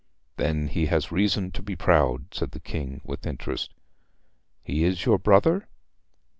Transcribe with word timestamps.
'Then 0.37 0.67
he 0.67 0.87
has 0.87 1.11
reason 1.11 1.51
to 1.51 1.61
be 1.61 1.75
proud,' 1.75 2.33
said 2.33 2.49
the 2.53 2.59
King 2.59 3.01
with 3.03 3.23
interest. 3.27 3.75
'He 4.63 4.83
is 4.83 5.05
your 5.05 5.19
brother?' 5.19 5.67